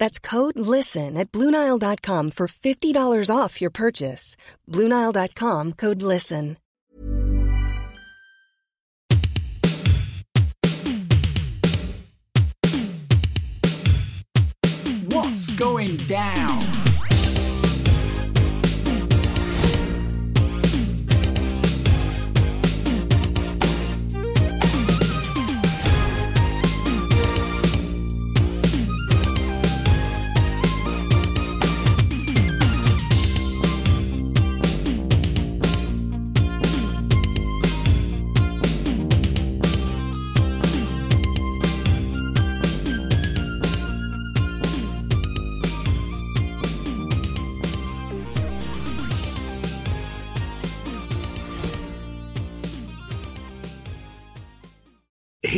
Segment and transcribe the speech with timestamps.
[0.00, 4.34] That's code LISTEN at Bluenile.com for $50 off your purchase.
[4.66, 6.56] Bluenile.com code LISTEN.
[15.12, 16.89] What's going down?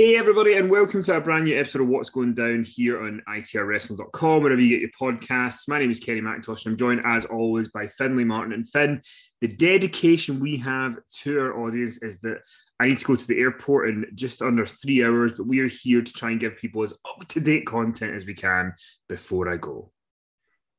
[0.02, 3.22] Hey, everybody, and welcome to a brand new episode of What's Going Down here on
[3.28, 5.68] itrwrestling.com, wherever you get your podcasts.
[5.68, 8.52] My name is Kenny McIntosh, and I'm joined, as always, by Finley Martin.
[8.52, 9.00] And Finn,
[9.40, 12.38] the dedication we have to our audience is that
[12.80, 15.68] I need to go to the airport in just under three hours, but we are
[15.68, 18.74] here to try and give people as up to date content as we can
[19.08, 19.92] before I go.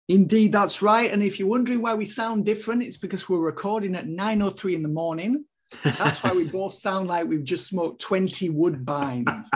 [0.10, 1.10] Indeed, that's right.
[1.10, 4.84] And if you're wondering why we sound different, it's because we're recording at 9.03 in
[4.84, 5.46] the morning.
[5.84, 9.48] That's why we both sound like we've just smoked 20 woodbines.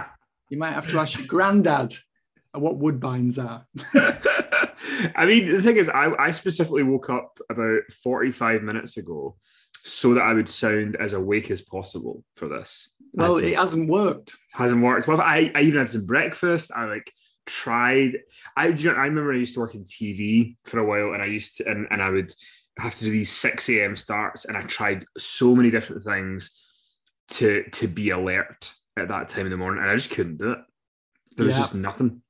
[0.50, 1.94] you might have to ask your granddad
[2.53, 3.66] what woodbines are.
[5.16, 9.35] I mean, the thing is, I, I specifically woke up about 45 minutes ago
[9.83, 12.94] so that I would sound as awake as possible for this.
[13.13, 14.35] Well, That's it hasn't worked.
[14.51, 15.07] hasn't worked.
[15.07, 16.72] Well, I, I even had some breakfast.
[16.75, 17.11] I like
[17.45, 18.17] tried.
[18.55, 21.23] I you know, I remember I used to work in TV for a while, and
[21.23, 22.34] I used to and, and I would
[22.80, 23.96] have to do these six a.m.
[23.96, 26.52] starts, and I tried so many different things
[27.30, 30.52] to to be alert at that time in the morning, and I just couldn't do
[30.52, 30.60] it.
[31.36, 31.60] There was Yeah.
[31.60, 32.22] just nothing.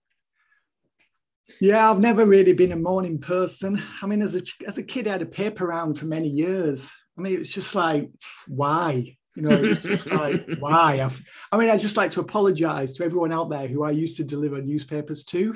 [1.62, 3.82] Yeah, I've never really been a morning person.
[4.02, 6.92] I mean, as a as a kid, I had a paper round for many years.
[7.18, 8.10] I mean, it's just like,
[8.48, 9.16] why?
[9.36, 11.02] You know, it's just like, why?
[11.02, 11.22] I've,
[11.52, 14.24] I mean, I just like to apologize to everyone out there who I used to
[14.24, 15.56] deliver newspapers to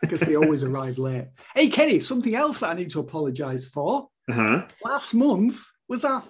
[0.00, 1.28] because they always arrive late.
[1.54, 4.08] Hey, Kenny, something else that I need to apologize for.
[4.30, 4.66] Uh-huh.
[4.84, 6.22] Last month was our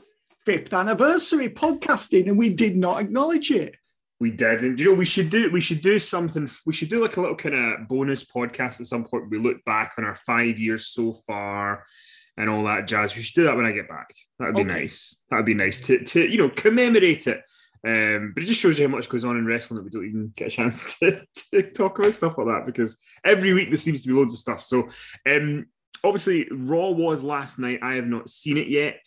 [0.45, 3.77] fifth anniversary podcasting, and we did not acknowledge it.
[4.21, 6.49] We did, and do you know we should do we should do something.
[6.67, 9.31] We should do like a little kind of bonus podcast at some point.
[9.31, 11.85] We look back on our five years so far
[12.37, 13.17] and all that jazz.
[13.17, 14.09] We should do that when I get back.
[14.39, 14.81] That would be Okay.
[14.81, 15.17] nice.
[15.31, 17.43] That would be nice to to you know commemorate it.
[17.83, 20.07] Um, but it just shows you how much goes on in wrestling that we don't
[20.07, 21.23] even get a chance to,
[21.53, 24.41] to talk about stuff like that because every week there seems to be loads of
[24.41, 24.63] stuff.
[24.63, 24.89] So,
[25.31, 25.65] um,
[26.05, 27.81] obviously, Raw was last night.
[27.83, 29.07] I have not seen it yet.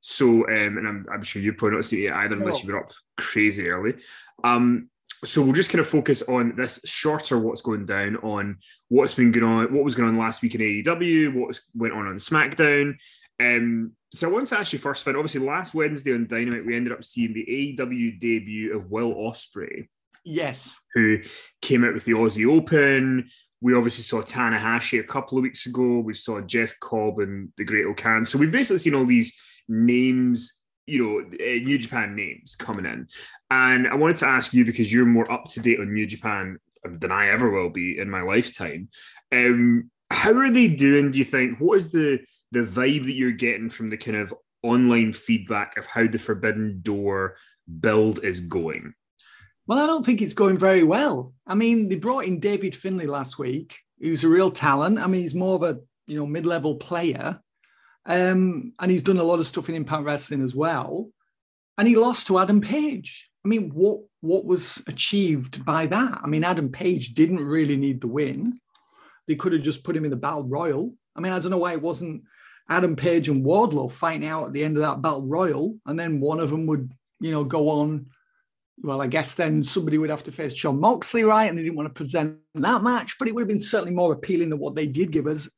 [0.00, 2.68] So, um, and I'm, I'm sure you've probably not seen it either, unless No.
[2.68, 3.94] you were up crazy early.
[4.42, 4.90] Um,
[5.24, 8.58] so we'll just kind of focus on this shorter what's going down on
[8.88, 11.94] what's been going on, what was going on last week in AEW, what was, went
[11.94, 12.94] on on SmackDown.
[13.40, 15.16] Um, so I want to ask you first, Finn.
[15.16, 19.88] Obviously, last Wednesday on Dynamite, we ended up seeing the AEW debut of Will Ospreay,
[20.24, 20.78] Yes.
[20.92, 21.20] who
[21.62, 23.26] came out with the Aussie Open.
[23.64, 26.00] We obviously saw Tanahashi a couple of weeks ago.
[26.00, 28.26] We saw Jeff Cobb and the Great O-Khan.
[28.26, 29.32] So we've basically seen all these
[29.70, 33.08] names, you know, uh, New Japan names coming in.
[33.50, 36.58] And I wanted to ask you because you're more up to date on New Japan
[36.84, 38.90] than I ever will be in my lifetime.
[39.32, 41.10] Um, how are they doing?
[41.10, 41.58] Do you think?
[41.58, 42.20] What is the
[42.52, 46.80] the vibe that you're getting from the kind of online feedback of how the Forbidden
[46.82, 47.36] Door
[47.80, 48.92] build is going?
[49.66, 51.32] Well, I don't think it's going very well.
[51.46, 53.78] I mean, they brought in David Finlay last week.
[54.00, 54.98] Was a real talent.
[54.98, 57.40] I mean, he's more of a you know mid-level player,
[58.04, 61.08] um, and he's done a lot of stuff in Impact Wrestling as well.
[61.78, 63.30] And he lost to Adam Page.
[63.44, 66.20] I mean, what what was achieved by that?
[66.22, 68.60] I mean, Adam Page didn't really need the win.
[69.26, 70.92] They could have just put him in the battle royal.
[71.16, 72.24] I mean, I don't know why it wasn't
[72.68, 76.20] Adam Page and Wardlow fighting out at the end of that battle royal, and then
[76.20, 78.06] one of them would, you know, go on
[78.82, 81.48] well, I guess then somebody would have to face Jon Moxley, right?
[81.48, 84.12] And they didn't want to present that match, but it would have been certainly more
[84.12, 85.48] appealing than what they did give us,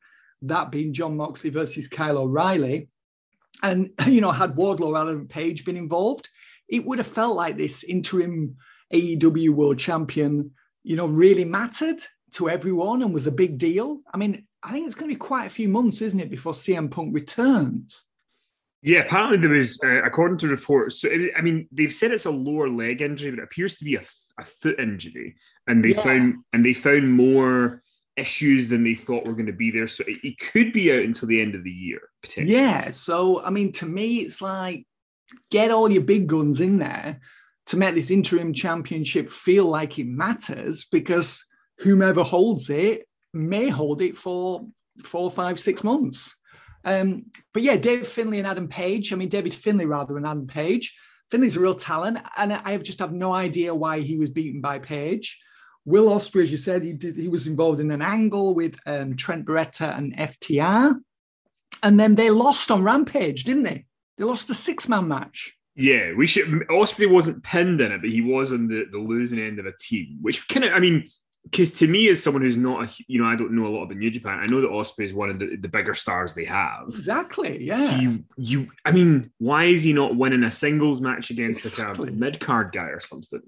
[0.43, 2.89] that being Jon Moxley versus Kyle O'Reilly.
[3.63, 6.29] And, you know, had Wardlow, Adam Page been involved,
[6.69, 8.57] it would have felt like this interim
[8.93, 10.53] AEW world champion,
[10.83, 11.99] you know, really mattered
[12.33, 14.01] to everyone and was a big deal.
[14.13, 16.53] I mean, I think it's going to be quite a few months, isn't it, before
[16.53, 18.05] CM Punk returns?
[18.87, 21.01] Yeah, apparently there was, uh, according to reports.
[21.01, 23.85] So it, I mean, they've said it's a lower leg injury, but it appears to
[23.85, 24.03] be a,
[24.39, 25.35] a foot injury,
[25.67, 26.03] and they yeah.
[26.03, 27.83] found and they found more
[28.17, 29.89] issues than they thought were going to be there.
[29.89, 32.57] So it, it could be out until the end of the year, potentially.
[32.57, 32.91] Yeah.
[32.91, 34.87] So I mean, to me, it's like
[35.51, 37.19] get all your big guns in there
[37.67, 41.45] to make this interim championship feel like it matters because
[41.79, 44.65] whomever holds it may hold it for
[45.03, 46.36] four, five, six months.
[46.87, 49.13] Um, but yeah, Dave Finlay and Adam Page.
[49.13, 50.97] I mean, David Finlay rather than Adam Page.
[51.31, 54.79] Finlay's a real talent, and I just have no idea why he was beaten by
[54.79, 55.43] Page.
[55.85, 57.17] Will Ospreay, as you said, he did.
[57.17, 60.95] He was involved in an angle with um, Trent Beretta and FTR,
[61.83, 63.87] and then they lost on Rampage, didn't they?
[64.17, 65.55] They lost a six-man match.
[65.75, 66.47] Yeah, we should.
[66.69, 69.73] Ospreay wasn't pinned in it, but he was on the, the losing end of a
[69.79, 71.05] team, which kind of, I mean,
[71.51, 73.85] because to me, as someone who's not, a, you know, I don't know a lot
[73.85, 74.41] about New Japan.
[74.41, 76.89] I know that Ospreay is one of the, the bigger stars they have.
[76.89, 77.63] Exactly.
[77.65, 77.79] Yeah.
[77.79, 82.09] So you, you, I mean, why is he not winning a singles match against exactly.
[82.09, 83.43] a mid card guy or something?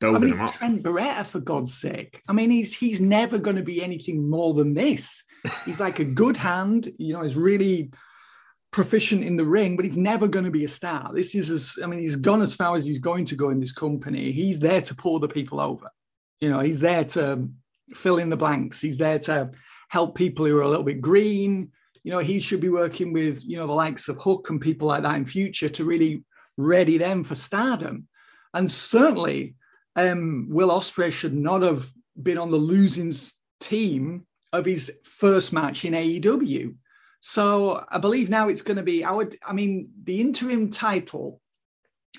[0.00, 0.54] Building I mean, him up.
[0.54, 2.20] Trent Beretta, for God's sake.
[2.28, 5.22] I mean, he's he's never going to be anything more than this.
[5.64, 6.88] He's like a good hand.
[6.98, 7.92] You know, he's really
[8.72, 11.12] proficient in the ring, but he's never going to be a star.
[11.14, 13.60] This is, as, I mean, he's gone as far as he's going to go in
[13.60, 14.32] this company.
[14.32, 15.88] He's there to pull the people over.
[16.40, 17.48] You know, he's there to
[17.94, 18.80] fill in the blanks.
[18.80, 19.50] He's there to
[19.88, 21.70] help people who are a little bit green.
[22.02, 24.88] You know, he should be working with, you know, the likes of Hook and people
[24.88, 26.24] like that in future to really
[26.56, 28.08] ready them for stardom.
[28.52, 29.56] And certainly,
[29.96, 31.90] um, Will Ospreay should not have
[32.20, 33.12] been on the losing
[33.60, 36.74] team of his first match in AEW.
[37.20, 41.40] So I believe now it's going to be, I would, I mean, the interim title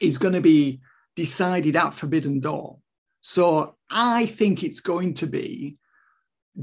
[0.01, 0.81] is going to be
[1.15, 2.79] decided at Forbidden Door.
[3.21, 5.77] So I think it's going to be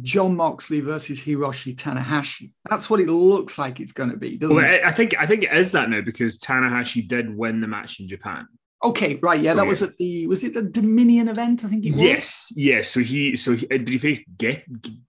[0.01, 2.53] Jon Moxley versus Hiroshi Tanahashi.
[2.69, 4.39] That's what it looks like it's going to be.
[4.39, 4.83] Doesn't well, it?
[4.85, 8.09] I think I think it is that now because Tanahashi did win the match in
[8.09, 8.47] Japan.
[8.85, 9.41] Okay, right.
[9.41, 11.65] Yeah, so, that was at the was it the Dominion event?
[11.65, 12.01] I think it was.
[12.01, 12.89] Yes, yes.
[12.89, 14.65] So he so he, did he face Get,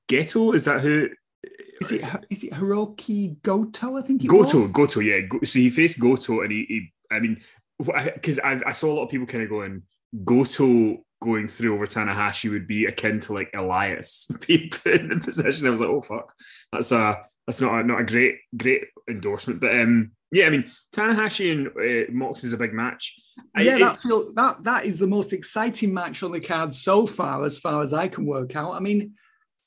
[0.07, 0.53] Geto?
[0.53, 1.09] Is that who?
[1.81, 3.97] Is it is it Hirooki Goto?
[3.97, 4.63] I think it Goto.
[4.63, 4.71] Was?
[4.71, 4.99] Goto.
[4.99, 5.21] Yeah.
[5.43, 7.41] So he faced Goto, and he, he I mean,
[7.77, 9.83] because I, I saw a lot of people kind of going
[10.23, 15.19] Goto going through over Tanahashi would be akin to like Elias being put in the
[15.19, 15.65] position.
[15.65, 16.33] I was like, oh fuck,
[16.71, 19.61] that's a that's not a, not a great great endorsement.
[19.61, 23.15] But um, yeah, I mean Tanahashi and uh, Mox is a big match.
[23.57, 27.07] Yeah, I, that feel that that is the most exciting match on the card so
[27.07, 28.73] far, as far as I can work out.
[28.73, 29.13] I mean.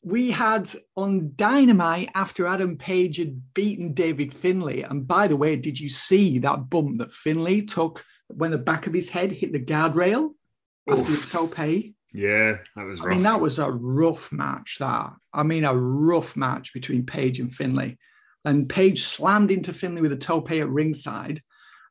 [0.02, 4.82] We had on Dynamite after Adam Page had beaten David Finlay.
[4.82, 8.86] And by the way, did you see that bump that Finlay took when the back
[8.86, 10.30] of his head hit the guardrail?
[10.88, 11.94] After tope.
[12.12, 13.08] Yeah, that was rough.
[13.08, 15.12] I mean, that was a rough match, that.
[15.32, 17.98] I mean, a rough match between Page and Finlay.
[18.44, 21.42] And Page slammed into Finlay with a tope at ringside,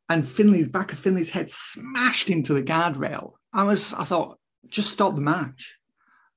[0.09, 3.33] and Finlay's back of Finlay's head smashed into the guardrail.
[3.53, 5.77] I was, I thought, just stop the match.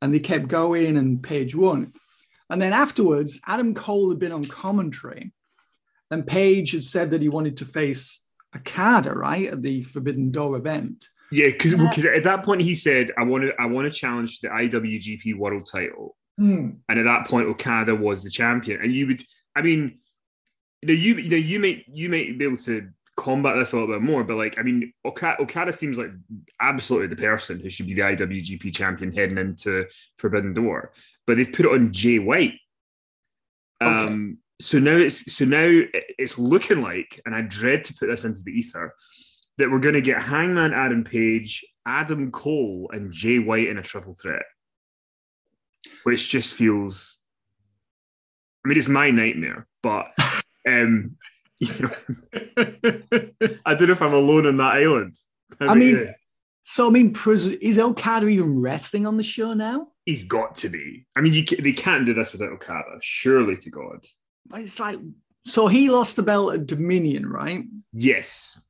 [0.02, 1.92] And they kept going, and Page won.
[2.50, 5.32] And then afterwards, Adam Cole had been on commentary,
[6.10, 8.24] and Page had said that he wanted to face
[8.54, 11.08] Okada, right, at the Forbidden Door event.
[11.30, 14.40] Yeah, because uh, at that point he said, "I want to, I want to challenge
[14.40, 16.76] the IWGP World Title," mm.
[16.88, 18.80] and at that point Okada was the champion.
[18.80, 19.22] And you would,
[19.54, 19.98] I mean,
[20.82, 23.76] you know, you you know, you may you may be able to combat this a
[23.76, 26.10] little bit more, but like, I mean, Okada, Okada seems like
[26.60, 30.92] absolutely the person who should be the IWGP champion heading into Forbidden Door,
[31.26, 32.54] but they've put it on Jay White.
[33.82, 33.90] Okay.
[33.90, 35.68] Um, so now it's so now
[36.18, 38.94] it's looking like, and I dread to put this into the ether
[39.58, 43.82] that we're going to get Hangman Adam Page, Adam Cole, and Jay White in a
[43.82, 44.42] triple threat,
[46.04, 47.18] which just feels
[48.64, 50.06] I mean, it's my nightmare, but
[50.68, 51.16] um,
[51.58, 51.90] you know,
[53.64, 55.14] I don't know if I'm alone on that island.
[55.60, 56.06] I mean,
[56.64, 57.16] so I mean,
[57.62, 59.88] is Okada even wrestling on the show now?
[60.04, 61.06] He's got to be.
[61.16, 62.98] I mean, you, they can't do this without Okada.
[63.00, 64.04] Surely to God.
[64.46, 64.98] But it's like,
[65.46, 67.64] so he lost the belt at Dominion, right?
[67.92, 68.60] Yes.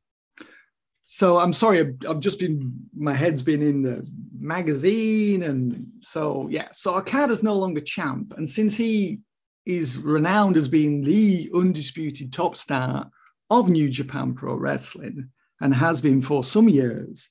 [1.10, 4.06] So I'm sorry, I've, just been, my head's been in the
[4.38, 5.42] magazine.
[5.42, 8.34] And so, yeah, so Okada's no longer champ.
[8.36, 9.20] And since he
[9.64, 13.08] is renowned as being the undisputed top star
[13.48, 15.30] of New Japan Pro Wrestling
[15.62, 17.30] and has been for some years,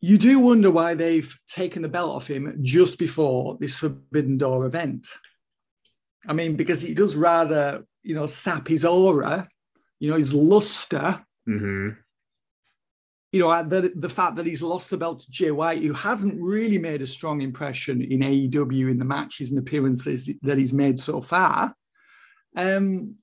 [0.00, 4.66] you do wonder why they've taken the belt off him just before this Forbidden Door
[4.66, 5.06] event.
[6.26, 9.48] I mean, because he does rather, you know, sap his aura,
[10.00, 11.24] you know, his luster.
[11.48, 12.00] Mm-hmm
[13.32, 16.40] you know, the, the fact that he's lost the belt to Jay White, who hasn't
[16.40, 20.98] really made a strong impression in AEW in the matches and appearances that he's made
[20.98, 21.74] so far.
[22.54, 23.16] Um,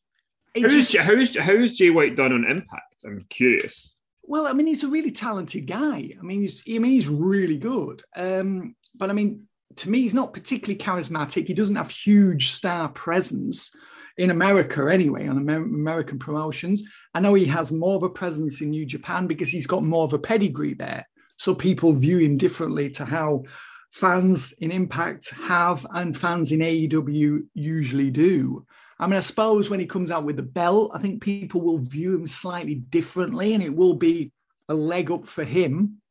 [0.55, 2.95] how, just, is, how, is, how is Jay White done on Impact?
[3.05, 3.93] I'm curious.
[4.23, 6.11] Well, I mean, he's a really talented guy.
[6.19, 8.01] I mean, he's, I mean, he's really good.
[8.15, 11.45] Um, but I mean, to me, he's not particularly charismatic.
[11.47, 13.71] He doesn't have huge star presence
[14.19, 16.83] in America anyway, on Amer- American promotions.
[17.13, 20.03] I know he has more of a presence in New Japan because he's got more
[20.03, 21.07] of a pedigree there.
[21.38, 23.45] So people view him differently to how
[23.91, 28.65] fans in Impact have and fans in AEW usually do.
[28.99, 31.77] I mean, I suppose when he comes out with the belt, I think people will
[31.77, 34.33] view him slightly differently and it will be
[34.67, 36.01] a leg up for him.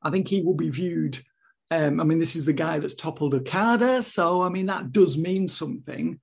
[0.00, 1.18] I think he will be viewed.
[1.72, 4.04] Um, I mean, this is the guy that's toppled Okada.
[4.04, 6.20] So, I mean, that does mean something.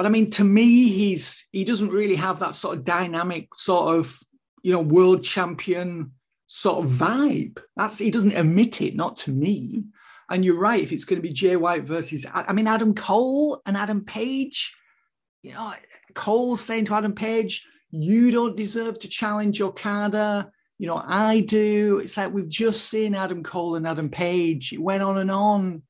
[0.00, 3.98] But I mean, to me, he's he doesn't really have that sort of dynamic, sort
[3.98, 4.18] of
[4.62, 6.12] you know, world champion
[6.46, 7.58] sort of vibe.
[7.76, 9.84] That's he doesn't emit it, not to me.
[10.30, 10.82] And you're right.
[10.82, 14.74] If it's going to be Jay White versus, I mean, Adam Cole and Adam Page,
[15.42, 15.70] you know,
[16.14, 21.98] Cole saying to Adam Page, "You don't deserve to challenge Okada." You know, I do.
[21.98, 24.72] It's like we've just seen Adam Cole and Adam Page.
[24.72, 25.82] It went on and on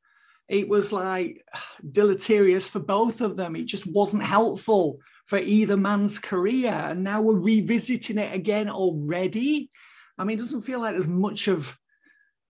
[0.50, 1.46] it was like
[1.92, 3.56] deleterious for both of them.
[3.56, 6.72] It just wasn't helpful for either man's career.
[6.72, 9.70] And now we're revisiting it again already.
[10.18, 11.78] I mean, it doesn't feel like there's much of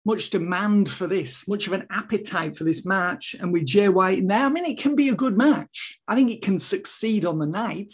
[0.06, 3.36] much demand for this, much of an appetite for this match.
[3.38, 6.00] And with Jay White in there, I mean, it can be a good match.
[6.08, 7.92] I think it can succeed on the night.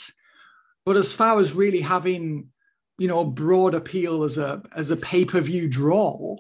[0.85, 2.47] But as far as really having,
[2.97, 6.37] you know, broad appeal as a as a pay-per-view draw,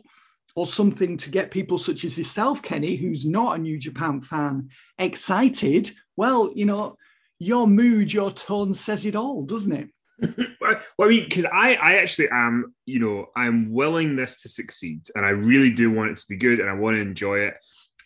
[0.56, 4.70] or something to get people such as yourself, Kenny, who's not a New Japan fan,
[4.98, 6.96] excited, well, you know,
[7.38, 9.90] your mood, your tone says it all, doesn't it?
[10.60, 15.02] well, I mean, because I, I actually am, you know, I'm willing this to succeed,
[15.14, 17.54] and I really do want it to be good, and I want to enjoy it.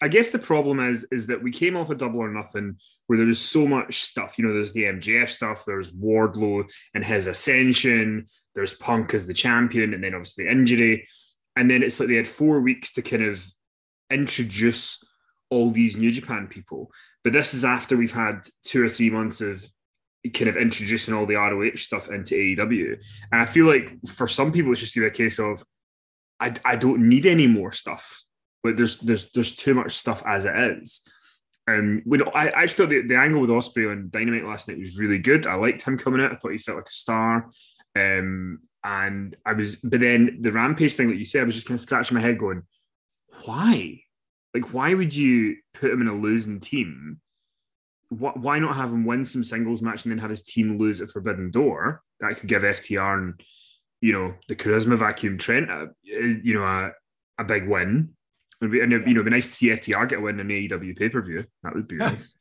[0.02, 3.19] I guess the problem is, is that we came off a double or nothing where
[3.19, 4.38] there was so much stuff.
[4.38, 8.26] You know, there's the MJF stuff, there's Wardlow and his ascension,
[8.57, 11.07] there's Punk as the champion, and then obviously injury
[11.57, 13.45] and then it's like they had four weeks to kind of
[14.11, 15.02] introduce
[15.50, 16.90] all these New Japan people.
[17.23, 19.64] But this is after we've had two or three months of
[20.35, 22.99] kind of introducing all the ROH stuff into AEW.
[23.33, 25.62] And I feel like for some people, it's just a case of
[26.38, 28.25] I, I don't need any more stuff.
[28.62, 31.02] But there's there's there's too much stuff as it is.
[31.66, 34.78] And when I, I actually thought the, the angle with Ospreay on Dynamite last night
[34.78, 35.47] was really good.
[35.47, 36.33] I liked him coming out.
[36.33, 37.50] I thought he felt like a star.
[37.97, 41.66] Um, and I was, but then the rampage thing that you said, I was just
[41.66, 42.62] kind of scratching my head going,
[43.44, 44.00] why?
[44.54, 47.20] Like, why would you put him in a losing team?
[48.08, 51.10] Why not have him win some singles match and then have his team lose at
[51.10, 52.02] Forbidden Door?
[52.18, 53.40] That could give FTR and,
[54.00, 56.90] you know, the charisma vacuum Trent, a, you know, a,
[57.38, 58.10] a big win.
[58.60, 61.08] And, you know, it'd be nice to see FTR get a win in AEW pay
[61.08, 61.44] per view.
[61.62, 62.34] That would be nice.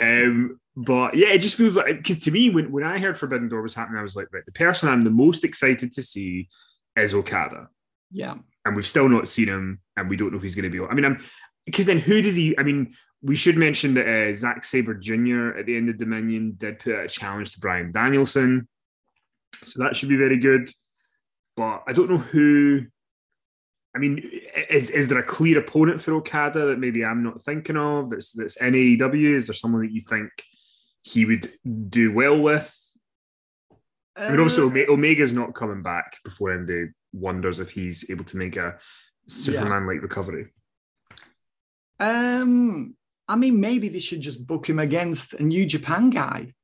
[0.00, 3.48] um, but yeah, it just feels like because to me, when, when I heard Forbidden
[3.48, 6.48] Door was happening, I was like, right, the person I'm the most excited to see
[6.96, 7.68] is Okada.
[8.10, 8.34] Yeah.
[8.64, 10.84] And we've still not seen him, and we don't know if he's going to be.
[10.84, 11.22] I mean, I'm
[11.64, 12.58] because then who does he?
[12.58, 15.58] I mean, we should mention that uh, Zack Sabre Jr.
[15.58, 18.66] at the end of Dominion did put out a challenge to Bryan Danielson,
[19.64, 20.70] so that should be very good.
[21.56, 22.84] But I don't know who.
[23.94, 24.28] I mean,
[24.70, 28.10] is is there a clear opponent for Okada that maybe I'm not thinking of?
[28.10, 29.36] That's that's NAEW.
[29.36, 30.30] Is there someone that you think
[31.04, 31.52] he would
[31.88, 32.76] do well with.
[34.18, 38.24] Uh, I mean, also uh, Omega's not coming back before MD wonders if he's able
[38.24, 38.78] to make a
[39.26, 40.02] Superman-like yeah.
[40.02, 40.46] recovery.
[42.00, 42.96] Um,
[43.28, 46.54] I mean, maybe they should just book him against a New Japan guy,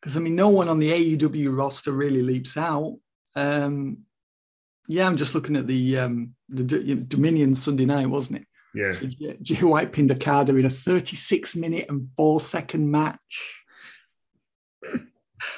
[0.00, 2.98] because I mean, no one on the AEW roster really leaps out.
[3.36, 3.98] Um,
[4.88, 8.46] yeah, I'm just looking at the um, the D- Dominion Sunday night, wasn't it?
[8.74, 8.90] Yeah.
[8.90, 9.06] So
[9.42, 13.59] Jay White pinned Okada in a 36 minute and four second match.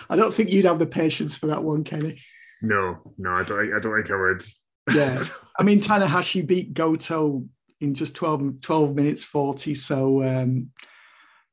[0.09, 2.19] I don't think you'd have the patience for that one, Kenny.
[2.63, 3.75] No, no, I don't.
[3.75, 4.43] I don't think I would.
[4.95, 5.23] Yeah,
[5.59, 7.45] I mean Tanahashi beat Goto
[7.81, 9.75] in just 12, 12 minutes 40.
[9.75, 10.71] So um,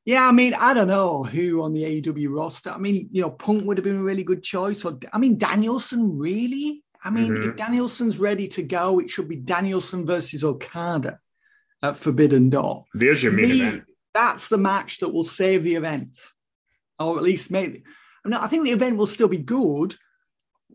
[0.04, 2.70] yeah, I mean, I don't know who on the AEW roster.
[2.70, 4.84] I mean, you know, Punk would have been a really good choice.
[4.84, 6.82] Or I mean, Danielson, really?
[7.04, 7.50] I mean, mm-hmm.
[7.50, 11.18] if Danielson's ready to go, it should be Danielson versus Okada
[11.82, 12.84] at Forbidden Door.
[12.94, 13.84] There's your main Me, event.
[14.12, 16.18] That's the match that will save the event,
[16.98, 17.84] or at least maybe.
[18.24, 19.94] I, I think the event will still be good,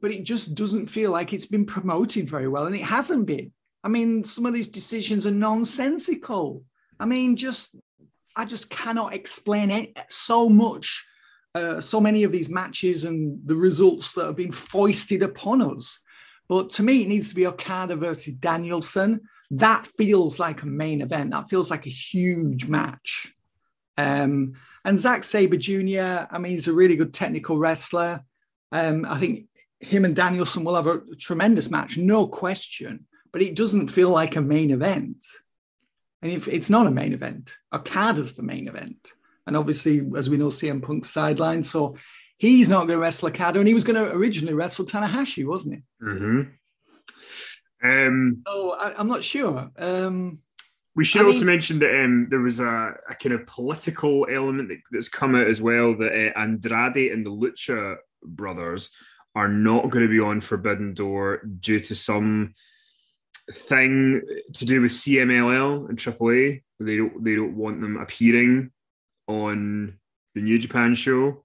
[0.01, 3.51] but it just doesn't feel like it's been promoted very well, and it hasn't been.
[3.83, 6.63] I mean, some of these decisions are nonsensical.
[6.99, 7.75] I mean, just
[8.35, 11.05] I just cannot explain it so much.
[11.53, 15.99] Uh, so many of these matches and the results that have been foisted upon us.
[16.49, 19.21] But to me, it needs to be Okada versus Danielson.
[19.51, 21.31] That feels like a main event.
[21.31, 23.33] That feels like a huge match.
[23.97, 28.21] Um, and Zack Sabre Jr., I mean, he's a really good technical wrestler.
[28.71, 29.47] Um, I think
[29.79, 34.35] him and Danielson will have a tremendous match, no question, but it doesn't feel like
[34.35, 35.17] a main event.
[36.21, 39.13] And if it's not a main event, a card is the main event.
[39.45, 41.61] And obviously, as we know, CM Punk's sideline.
[41.61, 41.97] So
[42.37, 43.59] he's not going to wrestle Okada.
[43.59, 46.05] And he was going to originally wrestle Tanahashi, wasn't he?
[46.05, 46.41] Mm-hmm.
[47.87, 49.69] Um, so I, am not sure.
[49.77, 50.39] Um,
[50.95, 54.27] we should I also mean, mention that um, there was a, a, kind of political
[54.31, 58.89] element that, that's come out as well that uh, Andrade and the Lucha brothers
[59.35, 62.55] are not going to be on Forbidden Door due to some
[63.51, 64.21] thing
[64.53, 66.63] to do with CMLL and AAA.
[66.79, 68.71] They don't they don't want them appearing
[69.27, 69.99] on
[70.33, 71.43] the New Japan show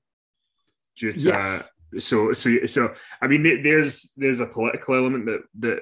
[0.96, 1.44] due to yes.
[1.44, 2.94] uh, so so so.
[3.20, 5.80] I mean, there's there's a political element that that.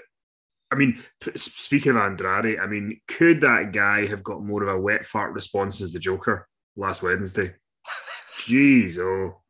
[0.71, 1.03] I mean,
[1.35, 5.33] speaking of Andrade, I mean, could that guy have got more of a wet fart
[5.33, 6.47] response as the Joker
[6.77, 7.55] last Wednesday?
[8.41, 9.41] Jeez, oh.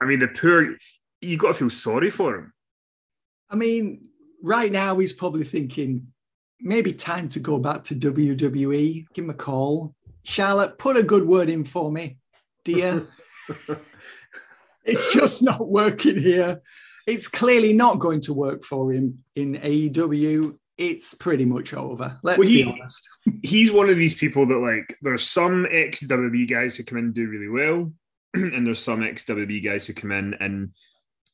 [0.00, 0.76] I mean, the poor,
[1.20, 2.52] you got to feel sorry for him.
[3.50, 4.06] I mean,
[4.42, 6.06] right now he's probably thinking
[6.60, 9.06] maybe time to go back to WWE.
[9.12, 9.94] Give him a call.
[10.22, 12.18] Charlotte, put a good word in for me,
[12.64, 13.06] dear.
[14.84, 16.62] it's just not working here.
[17.10, 20.56] It's clearly not going to work for him in AEW.
[20.78, 22.18] It's pretty much over.
[22.22, 23.08] Let's well, he, be honest.
[23.42, 27.06] he's one of these people that like there's some ex WWE guys who come in
[27.06, 27.92] and do really well,
[28.34, 30.70] and there's some ex WWE guys who come in and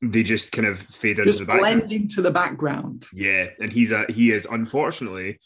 [0.02, 1.78] they just kind of fade just into the background.
[1.80, 3.06] blend into the background.
[3.12, 5.38] Yeah, and he's a he is unfortunately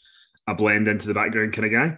[0.47, 1.97] a blend into the background kind of guy.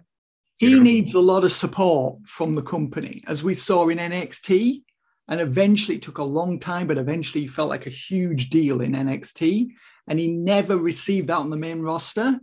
[0.57, 0.83] He know?
[0.83, 4.83] needs a lot of support from the company, as we saw in NXT.
[5.27, 8.81] And eventually, it took a long time, but eventually, he felt like a huge deal
[8.81, 9.69] in NXT.
[10.07, 12.39] And he never received that on the main roster.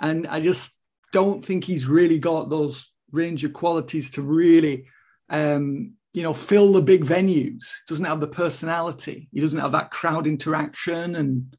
[0.00, 0.78] And I just
[1.12, 4.86] don't think he's really got those range of qualities to really
[5.28, 7.64] um, you know, fill the big venues.
[7.88, 9.28] Doesn't have the personality.
[9.32, 11.56] He doesn't have that crowd interaction, and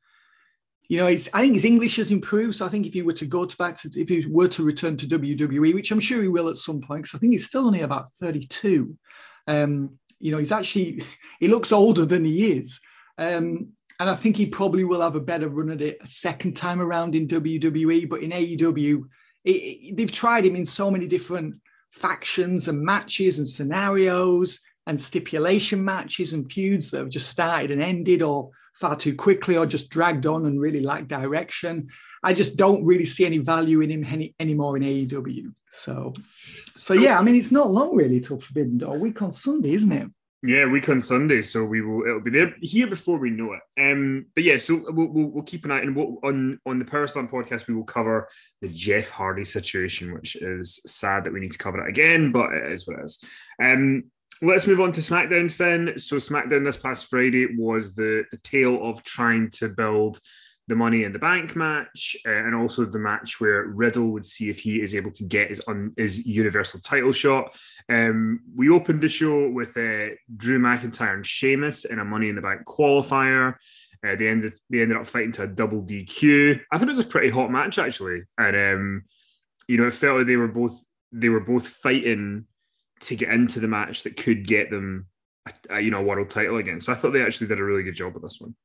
[0.88, 1.08] you know.
[1.08, 2.56] I think his English has improved.
[2.56, 4.64] So I think if he were to go to back to, if he were to
[4.64, 7.48] return to WWE, which I'm sure he will at some point, because I think he's
[7.48, 8.96] still only about 32.
[9.48, 11.04] Um, you know, he's actually
[11.40, 12.80] he looks older than he is.
[13.18, 16.56] Um, and I think he probably will have a better run at it a second
[16.56, 18.10] time around in WWE.
[18.10, 19.04] But in AEW,
[19.46, 21.56] it, it, they've tried him in so many different
[21.92, 27.84] factions and matches and scenarios and stipulation matches and feuds that have just started and
[27.84, 31.88] ended or far too quickly or just dragged on and really lack direction.
[32.24, 35.54] I just don't really see any value in him any, anymore in AEW.
[35.72, 36.14] So,
[36.76, 39.92] so yeah, I mean, it's not long really till Forbidden Door week on Sunday, isn't
[39.92, 40.08] it?
[40.46, 42.06] Yeah, week on Sunday, so we will.
[42.06, 43.62] It'll be there here before we know it.
[43.82, 46.86] Um, but yeah, so we'll, we'll, we'll keep an eye, and we'll, on on the
[46.86, 48.28] Power Slam podcast, we will cover
[48.62, 52.52] the Jeff Hardy situation, which is sad that we need to cover it again, but
[52.52, 53.24] it is what it is.
[53.64, 54.04] Um,
[54.42, 55.94] let's move on to SmackDown, Finn.
[55.98, 60.20] So SmackDown this past Friday was the the tale of trying to build
[60.68, 64.50] the Money in the Bank match, uh, and also the match where Riddle would see
[64.50, 67.56] if he is able to get his un- his Universal title shot.
[67.90, 72.36] Um, we opened the show with uh, Drew McIntyre and Sheamus in a Money in
[72.36, 73.56] the Bank qualifier.
[74.06, 76.62] Uh, they ended they ended up fighting to a double DQ.
[76.72, 79.04] I thought it was a pretty hot match actually, and um,
[79.68, 82.46] you know it felt like they were both they were both fighting
[83.02, 85.08] to get into the match that could get them
[85.46, 86.80] a, a, you know a world title again.
[86.80, 88.56] So I thought they actually did a really good job with this one.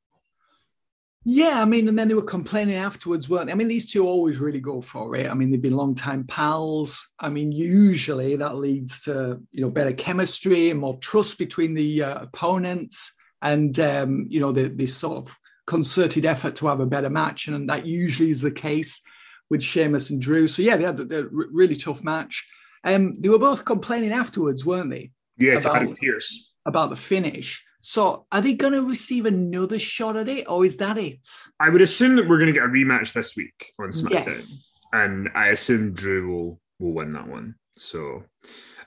[1.24, 3.52] Yeah, I mean, and then they were complaining afterwards, weren't they?
[3.52, 5.28] I mean, these two always really go for it.
[5.28, 7.06] I mean, they've been long-time pals.
[7.18, 12.02] I mean, usually that leads to you know better chemistry and more trust between the
[12.02, 16.86] uh, opponents, and um, you know the, this sort of concerted effort to have a
[16.86, 19.02] better match, and that usually is the case.
[19.50, 20.46] with Sheamus and Drew.
[20.46, 22.46] So yeah, they had a, a really tough match.
[22.84, 25.10] Um, they were both complaining afterwards, weren't they?
[25.36, 27.62] Yeah, about, Adam Pearce about the finish.
[27.88, 31.26] So are they going to receive another shot at it, or is that it?
[31.58, 34.78] I would assume that we're going to get a rematch this week on SmackDown, Yes.
[34.92, 37.54] and I assume Drew will will win that one.
[37.78, 38.24] So,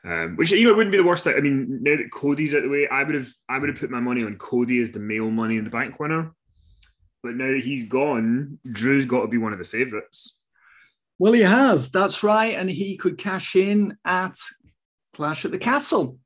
[0.06, 1.26] um, which you know wouldn't be the worst.
[1.26, 3.90] I mean, now that Cody's out the way, I would have I would have put
[3.90, 6.34] my money on Cody as the male Money in the Bank winner.
[7.24, 10.40] But now that he's gone, Drew's got to be one of the favourites.
[11.18, 11.90] Well, he has.
[11.90, 14.38] That's right, and he could cash in at
[15.14, 16.20] Clash at the Castle.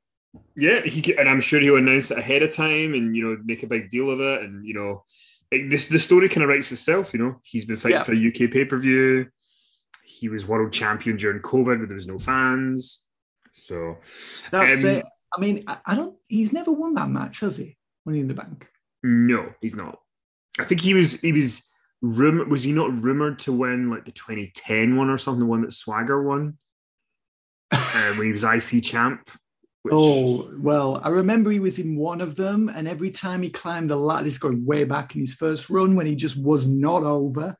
[0.56, 3.62] Yeah, he and I'm sure he'll announce it ahead of time, and you know make
[3.62, 5.04] a big deal of it, and you know,
[5.50, 7.12] it, this the story kind of writes itself.
[7.12, 8.02] You know, he's been fighting Yeah.
[8.04, 9.26] for a UK pay per view.
[10.04, 13.02] He was world champion during COVID, but there was no fans.
[13.52, 13.96] So
[14.50, 15.04] That's Um, it.
[15.36, 16.16] I mean, I, I don't.
[16.28, 17.76] He's never won that match, has he?
[18.04, 18.68] Money in the Bank.
[19.02, 19.98] no, he's not.
[20.58, 21.62] I think he was he was
[22.02, 25.62] rum was he not rumored to win like the 2010 one or something, the one
[25.62, 26.56] that Swagger won
[27.72, 29.28] uh, when he was IC champ.
[29.86, 33.50] Which, Oh well, I remember he was in one of them, and every time he
[33.50, 36.36] climbed the ladder, this is going way back in his first run when he just
[36.36, 37.56] was not over.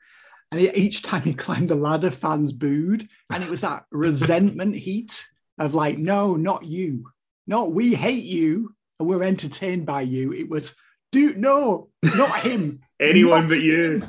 [0.50, 5.24] And each time he climbed the ladder, fans booed, and it was that resentment heat
[5.58, 7.10] of like, no, not you,
[7.46, 10.32] not we hate you, and we're entertained by you.
[10.32, 10.74] It was,
[11.12, 12.80] dude, no, not him.
[12.98, 14.02] anyone Not but you.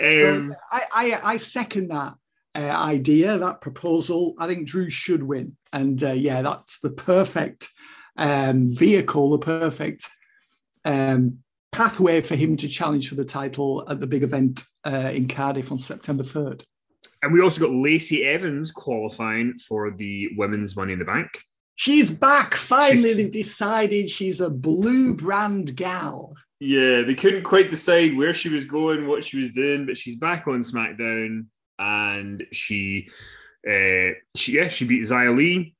[0.00, 2.14] um, I, I, I second that
[2.54, 4.34] uh, idea, that proposal.
[4.38, 5.56] I think Drew should win.
[5.72, 7.68] And uh, yeah, that's the perfect
[8.16, 10.08] um, vehicle, the perfect
[10.84, 11.38] um,
[11.72, 15.70] pathway for him to challenge for the title at the big event uh, in Cardiff
[15.70, 16.64] on September 3rd.
[17.22, 21.28] And we also got Lacey Evans qualifying for the women's Money in the Bank.
[21.76, 22.54] She's back.
[22.54, 26.34] Finally, they've decided she's a blue brand gal.
[26.58, 30.16] Yeah, they couldn't quite decide where she was going, what she was doing, but she's
[30.16, 31.46] back on SmackDown,
[31.80, 33.08] and she,
[33.68, 35.74] uh, she yeah, she beat Xia Li.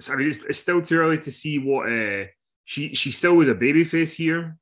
[0.00, 1.90] So, I mean, it's, it's still too early to see what.
[1.92, 2.24] Uh,
[2.66, 4.56] she she still was a babyface here.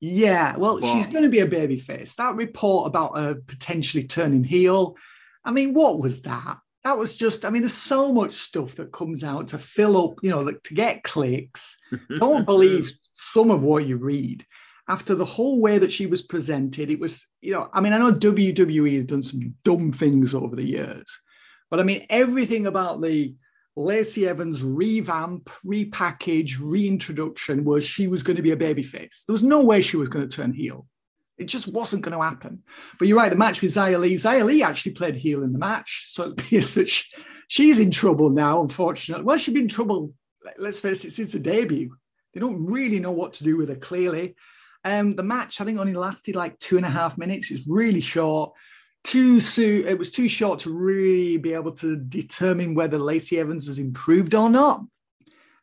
[0.00, 2.16] Yeah, well, But- she's going to be a babyface.
[2.16, 4.96] That report about her potentially turning heel,
[5.44, 6.58] I mean, what was that?
[6.82, 10.18] That was just, I mean, there's so much stuff that comes out to fill up,
[10.22, 11.78] you know, like, to get clicks.
[12.16, 14.44] Don't believe some of what you read.
[14.86, 17.98] After the whole way that she was presented, it was, you know, I mean, I
[17.98, 21.20] know WWE has done some dumb things over the years,
[21.70, 23.34] but I mean, everything about the
[23.76, 29.24] Lacey Evans revamp, repackage, reintroduction was she was going to be a babyface.
[29.26, 30.86] There was no way she was going to turn heel.
[31.38, 32.62] It just wasn't going to happen.
[32.98, 36.06] But you're right, the match with Xia Li, Li actually played heel in the match.
[36.10, 37.04] So it appears that she,
[37.48, 39.24] she's in trouble now, unfortunately.
[39.24, 40.14] Well, she's been in trouble,
[40.58, 41.96] let's face it, since the debut.
[42.32, 44.36] They don't really know what to do with her, clearly.
[44.84, 47.50] Um, the match, I think, only lasted like two and a half minutes.
[47.50, 48.52] It was really short.
[49.02, 49.86] Too soon.
[49.86, 54.34] It was too short to really be able to determine whether Lacey Evans has improved
[54.34, 54.82] or not.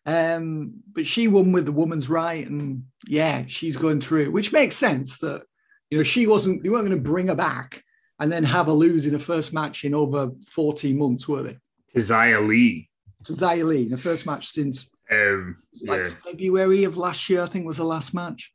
[0.05, 4.75] Um, but she won with the woman's right, and yeah, she's going through, which makes
[4.75, 5.43] sense that
[5.91, 6.63] you know she wasn't.
[6.63, 7.83] They weren't going to bring her back
[8.19, 11.57] and then have her lose in a first match in over 14 months, were they?
[11.93, 12.89] To Xia Li.
[13.25, 16.09] To Xia Li, the first match since Um, like yeah.
[16.09, 18.51] February of last year, I think was the last match.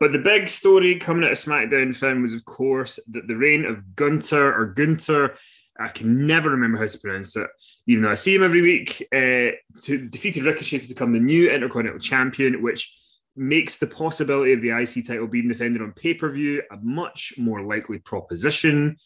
[0.00, 3.64] But the big story coming out of SmackDown Finn was, of course, that the reign
[3.64, 5.36] of Gunther or Gunther,
[5.78, 7.48] I can never remember how to pronounce it,
[7.86, 11.50] even though I see him every week, uh, to defeated Ricochet to become the new
[11.50, 12.92] Intercontinental Champion, which
[13.36, 17.34] makes the possibility of the IC title being defended on pay per view a much
[17.36, 18.96] more likely proposition.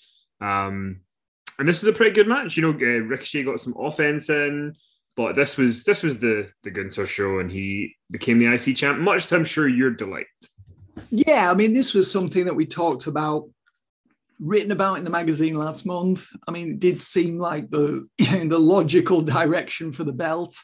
[0.41, 1.01] Um,
[1.59, 2.57] and this is a pretty good match.
[2.57, 4.75] You know, uh, Ricochet got some offense in.
[5.17, 9.01] But this was this was the the Gunther show, and he became the IC champ,
[9.01, 10.27] much to I'm sure your delight.
[11.11, 13.49] Yeah, I mean, this was something that we talked about,
[14.41, 16.29] written about in the magazine last month.
[16.47, 20.55] I mean, it did seem like the you know, the logical direction for the belt,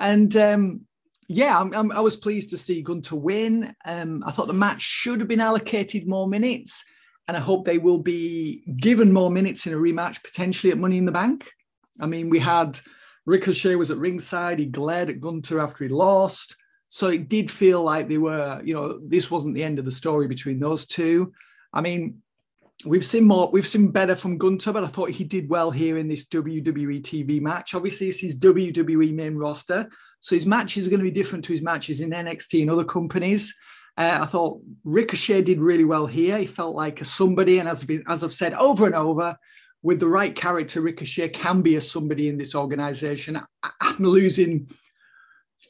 [0.00, 0.80] and um,
[1.28, 3.74] yeah, I'm, I'm- i was pleased to see Gunther win.
[3.84, 6.84] Um, I thought the match should have been allocated more minutes,
[7.28, 10.98] and I hope they will be given more minutes in a rematch, potentially at Money
[10.98, 11.50] in the Bank.
[12.00, 12.80] I mean, we had
[13.26, 14.58] Ricochet was at ringside.
[14.58, 16.56] He glared at Gunther after he lost.
[16.94, 19.90] So it did feel like they were, you know, this wasn't the end of the
[19.90, 21.32] story between those two.
[21.72, 22.22] I mean,
[22.84, 25.98] we've seen more, we've seen better from Gunther, but I thought he did well here
[25.98, 27.74] in this WWE TV match.
[27.74, 29.88] Obviously, this is WWE main roster.
[30.20, 32.84] So his matches are going to be different to his matches in NXT and other
[32.84, 33.52] companies.
[33.98, 36.38] Uh, I thought Ricochet did really well here.
[36.38, 39.36] He felt like a somebody, and as as I've said over and over,
[39.82, 43.36] with the right character, Ricochet can be a somebody in this organization.
[43.36, 44.68] I, I'm losing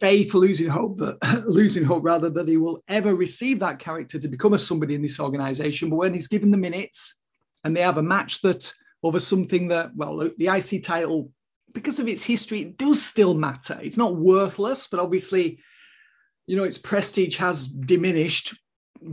[0.01, 4.29] faith, losing hope that losing hope rather that he will ever receive that character to
[4.29, 5.91] become a somebody in this organization.
[5.91, 7.21] But when he's given the minutes
[7.65, 11.31] and they have a match that over something that, well, the IC title,
[11.73, 13.79] because of its history, it does still matter.
[13.83, 15.59] It's not worthless, but obviously,
[16.47, 18.55] you know, its prestige has diminished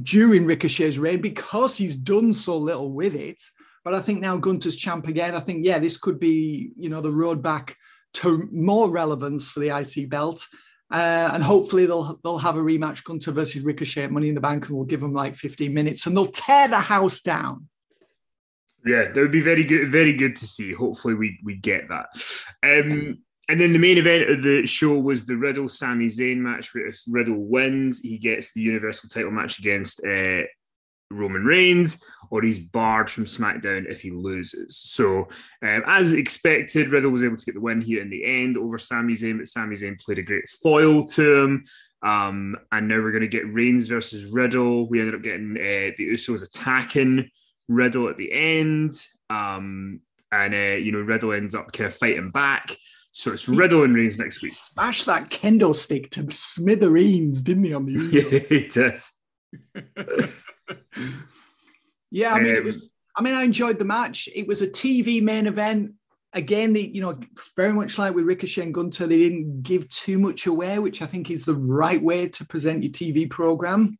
[0.03, 3.41] during Ricochet's reign because he's done so little with it.
[3.83, 5.35] But I think now Gunther's champ again.
[5.35, 7.75] I think, yeah, this could be, you know, the road back
[8.13, 10.47] to more relevance for the IC belt.
[10.91, 14.67] Uh, and hopefully they'll they'll have a rematch Gunther versus Ricochet Money in the Bank,
[14.67, 17.69] and we'll give them like 15 minutes, and they'll tear the house down.
[18.85, 20.73] Yeah, that would be very good, very good to see.
[20.73, 22.07] Hopefully, we we get that.
[22.63, 26.73] Um, and then the main event of the show was the Riddle Sami Zayn match.
[26.73, 30.41] Where if Riddle wins, he gets the Universal Title match against uh,
[31.11, 34.77] Roman Reigns, or he's barred from SmackDown if he loses.
[34.77, 35.27] So,
[35.61, 38.77] um, as expected, Riddle was able to get the win here in the end over
[38.77, 41.65] Sami Zayn, but Sami Zayn played a great foil to him.
[42.03, 44.87] Um, and now we're going to get Reigns versus Riddle.
[44.87, 47.29] We ended up getting uh, the Usos attacking
[47.67, 48.93] Riddle at the end.
[49.29, 52.75] Um, and, uh, you know, Riddle ends up kind of fighting back.
[53.11, 54.53] So it's Riddle and Reigns next week.
[54.53, 58.31] Smash that kendo stick to smithereens, didn't he, on the Usos?
[58.31, 60.33] Yeah, he did.
[62.11, 62.89] yeah, I mean, um, it was.
[63.15, 64.29] I mean, I enjoyed the match.
[64.33, 65.93] It was a TV main event.
[66.33, 67.19] Again, the, you know,
[67.57, 71.05] very much like with Ricochet and Gunther, they didn't give too much away, which I
[71.05, 73.97] think is the right way to present your TV program.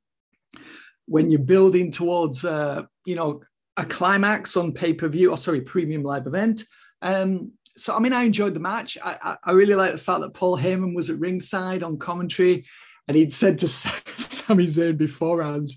[1.08, 3.42] When you're building towards, uh, you know,
[3.76, 6.64] a climax on pay per view, or sorry, premium live event.
[7.02, 8.98] Um, so, I mean, I enjoyed the match.
[9.04, 12.66] I, I, I really like the fact that Paul Heyman was at ringside on commentary,
[13.08, 15.72] and he'd said to Sami Zayn beforehand,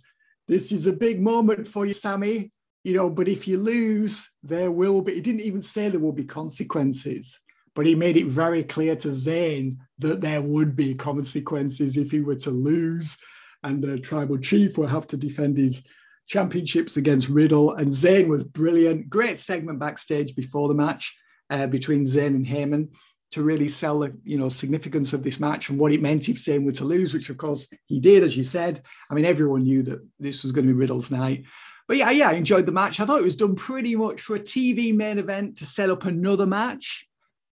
[0.49, 2.53] this is a big moment for you, Sami.
[2.83, 5.15] You know, but if you lose, there will be.
[5.15, 7.41] He didn't even say there will be consequences,
[7.75, 12.21] but he made it very clear to Zayn that there would be consequences if he
[12.21, 13.17] were to lose,
[13.63, 15.83] and the tribal chief will have to defend his
[16.27, 17.73] championships against Riddle.
[17.73, 19.09] And Zayn was brilliant.
[19.09, 21.17] Great segment backstage before the match
[21.49, 22.89] uh, between Zayn and Heyman
[23.35, 26.37] to really sell the you know significance of this match and what it meant if
[26.37, 28.83] Zayn were to lose, which of course he did, as you said.
[29.11, 31.45] I mean, everyone knew that this was going to be Riddle's night.
[31.89, 33.01] But yeah, yeah, I enjoyed the match.
[33.01, 36.05] I thought it was done pretty much for a TV main event to set up
[36.05, 37.07] another match.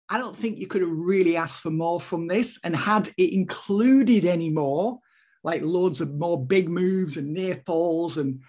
[0.09, 2.61] I don't think you could have really asked for more from this.
[2.62, 5.01] And had it included any more,
[5.42, 8.40] like loads of more big moves and near falls and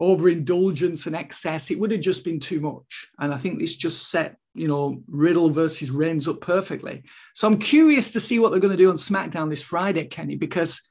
[0.00, 3.08] overindulgence and excess, it would have just been too much.
[3.18, 7.02] And I think this just set you know, Riddle versus Reigns up perfectly.
[7.34, 10.36] So I'm curious to see what they're going to do on SmackDown this Friday, Kenny,
[10.36, 10.86] because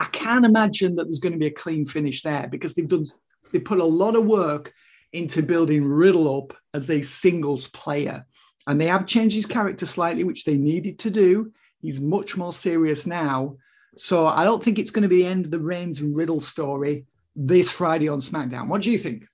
[0.00, 3.06] I can't imagine that there's going to be a clean finish there because they've done
[3.52, 4.72] they put a lot of work
[5.12, 8.26] into building Riddle up as a singles player.
[8.66, 11.52] And they have changed his character slightly, which they needed to do.
[11.80, 13.56] He's much more serious now.
[13.96, 16.40] So I don't think it's going to be the end of the Reigns and Riddle
[16.40, 18.68] story this Friday on SmackDown.
[18.68, 19.26] What do you think?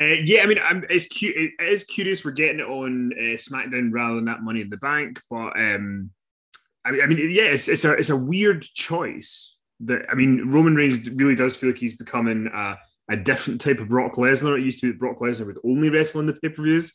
[0.00, 1.34] Uh, yeah, I mean, I'm, it's cute.
[1.36, 4.76] It is curious we're getting it on uh, SmackDown rather than that Money in the
[4.76, 6.10] Bank, but um,
[6.84, 9.56] I mean, I mean, yeah, it's, it's a it's a weird choice.
[9.80, 12.78] That I mean, Roman Reigns really does feel like he's becoming a,
[13.10, 14.58] a different type of Brock Lesnar.
[14.58, 16.92] It used to be Brock Lesnar would only wrestle in the pay per views,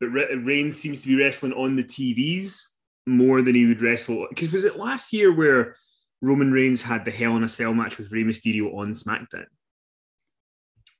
[0.00, 2.62] but Reigns seems to be wrestling on the TVs
[3.06, 4.26] more than he would wrestle.
[4.28, 5.76] Because was it last year where
[6.22, 9.46] Roman Reigns had the Hell in a Cell match with Rey Mysterio on SmackDown?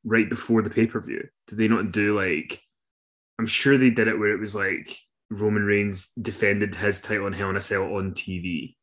[0.07, 1.29] Right before the pay per view?
[1.49, 2.63] Did they not do like?
[3.39, 4.97] I'm sure they did it where it was like
[5.31, 8.77] Roman Reigns defended his title in Hell in a Cell on TV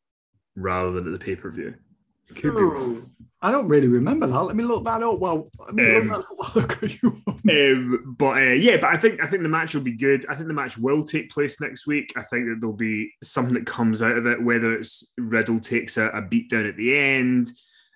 [0.54, 1.74] rather than at the pay per view.
[2.42, 3.00] Oh,
[3.42, 4.40] I don't really remember that.
[4.40, 5.18] Let me look that up.
[5.18, 5.76] Well, um,
[7.50, 10.24] um, but uh, yeah, but I think I think the match will be good.
[10.28, 12.14] I think the match will take place next week.
[12.16, 15.98] I think that there'll be something that comes out of it, whether it's Riddle takes
[15.98, 17.50] a, a beat down at the end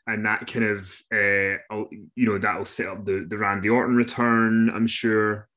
[0.09, 1.85] and that kind of uh,
[2.17, 4.71] you know that'll set up the the Randy Orton return.
[4.71, 5.49] I'm sure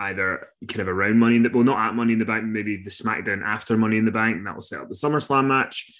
[0.00, 2.82] either kind of around Money in the well, not at Money in the Bank, maybe
[2.82, 5.92] the SmackDown after Money in the Bank, and that will set up the SummerSlam match.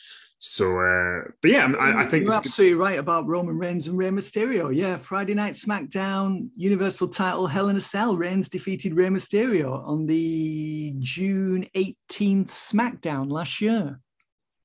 [0.43, 4.09] So, uh, but yeah, I, I think you're absolutely right about Roman Reigns and Rey
[4.09, 4.75] Mysterio.
[4.75, 8.17] Yeah, Friday Night SmackDown, Universal Title, Hell in a Cell.
[8.17, 14.01] Reigns defeated Rey Mysterio on the June 18th SmackDown last year.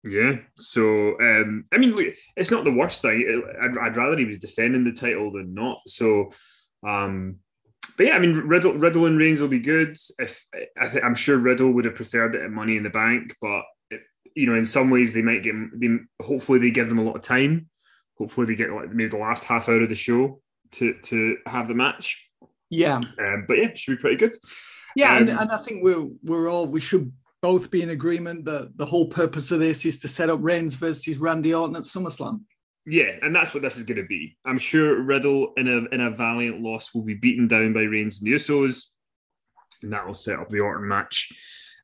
[0.06, 0.36] Yeah.
[0.56, 3.44] So, um, I mean, it's not the worst thing.
[3.62, 5.80] I'd, I'd, rather he was defending the title than not.
[5.88, 6.32] So,
[6.88, 7.38] um,
[7.98, 9.98] but yeah, I mean, Riddle, Riddle and Reigns will be good.
[10.20, 10.46] If
[10.80, 13.64] I th- I'm sure Riddle would have preferred it at Money in the Bank, but
[13.90, 14.02] it,
[14.36, 15.56] you know, in some ways they might get.
[15.74, 15.90] They,
[16.22, 17.70] hopefully, they give them a lot of time.
[18.18, 20.42] Hopefully, they get like maybe the last half hour of the show
[20.74, 22.30] to to have the match.
[22.70, 22.98] Yeah.
[22.98, 24.36] Um, but yeah, should be pretty good.
[24.96, 27.12] Yeah, um, and, and I think we're we're all we should
[27.46, 30.78] both be in agreement that the whole purpose of this is to set up Reigns
[30.78, 32.42] versus Randy Orton at SummerSlam.
[32.88, 34.36] Yeah, and that's what this is going to be.
[34.48, 38.20] I'm sure Riddle in a in a valiant loss will be beaten down by Reigns
[38.20, 38.86] and the Usos,
[39.84, 41.32] and that will set up the Orton match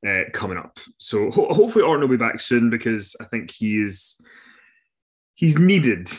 [0.08, 0.80] uh, coming up.
[0.98, 4.20] So ho- hopefully Orton will be back soon because I think he is
[5.36, 6.10] he's needed.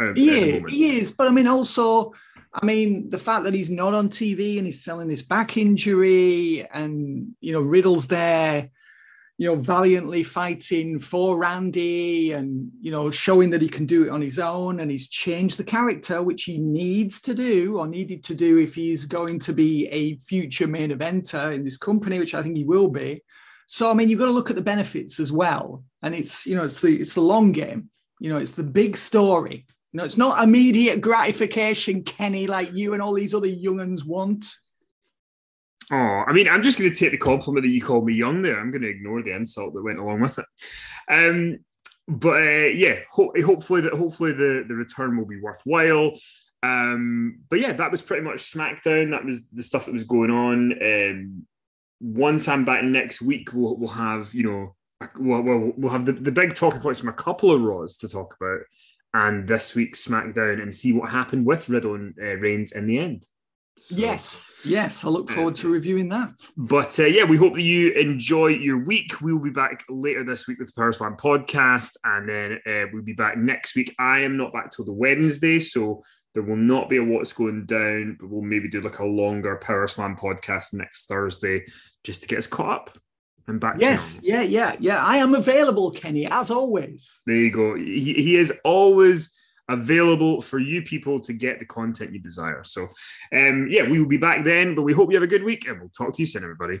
[0.00, 1.12] At, yeah, at he is.
[1.12, 2.12] But I mean, also,
[2.54, 6.66] I mean, the fact that he's not on TV and he's selling this back injury,
[6.72, 8.70] and you know, Riddle's there
[9.36, 14.10] you know, valiantly fighting for Randy and, you know, showing that he can do it
[14.10, 14.78] on his own.
[14.78, 18.76] And he's changed the character, which he needs to do or needed to do if
[18.76, 22.64] he's going to be a future main eventer in this company, which I think he
[22.64, 23.22] will be.
[23.66, 25.82] So, I mean, you've got to look at the benefits as well.
[26.02, 27.90] And it's, you know, it's the, it's the long game,
[28.20, 29.66] you know, it's the big story.
[29.94, 34.44] You know, it's not immediate gratification, Kenny, like you and all these other younguns want.
[35.92, 38.42] Oh, I mean, I'm just going to take the compliment that you called me young
[38.42, 38.58] there.
[38.58, 40.46] I'm going to ignore the insult that went along with it.
[41.08, 41.60] Um,
[42.08, 46.10] but uh, yeah, ho- hopefully that hopefully the the return will be worthwhile.
[46.64, 49.12] Um, but yeah, that was pretty much SmackDown.
[49.12, 50.72] That was the stuff that was going on.
[50.82, 51.46] Um,
[52.00, 54.74] once I'm back next week, we'll we'll have you know
[55.20, 58.08] we'll we'll, we'll have the, the big talking points from a couple of Raws to
[58.08, 58.60] talk about,
[59.14, 62.98] and this week's SmackDown, and see what happened with Riddle and uh, Reigns in the
[62.98, 63.26] end.
[63.76, 66.32] So, yes, yes, I look forward to reviewing that.
[66.56, 69.20] But uh, yeah, we hope that you enjoy your week.
[69.20, 72.86] We will be back later this week with the Power Slam podcast, and then uh,
[72.92, 73.94] we'll be back next week.
[73.98, 77.66] I am not back till the Wednesday, so there will not be a what's going
[77.66, 81.64] down, but we'll maybe do like a longer Power Slam podcast next Thursday
[82.04, 82.98] just to get us caught up
[83.46, 83.76] and back.
[83.78, 85.04] Yes, yeah, yeah, yeah.
[85.04, 87.10] I am available, Kenny, as always.
[87.26, 87.74] There you go.
[87.74, 89.30] He, he is always
[89.68, 92.62] available for you people to get the content you desire.
[92.64, 92.88] So,
[93.32, 95.66] um, yeah, we will be back then, but we hope you have a good week
[95.66, 96.80] and we'll talk to you soon, everybody.